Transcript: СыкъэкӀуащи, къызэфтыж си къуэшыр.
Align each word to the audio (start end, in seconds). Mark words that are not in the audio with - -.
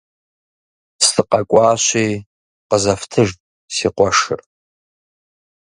СыкъэкӀуащи, 1.07 2.07
къызэфтыж 2.69 3.29
си 3.75 3.87
къуэшыр. 3.95 4.39